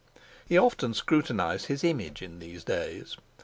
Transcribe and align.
He 0.49 0.57
often 0.57 0.95
scrutinised 0.95 1.67
his 1.67 1.83
image 1.83 2.23
in 2.23 2.39
these 2.39 2.63
days. 2.63 3.17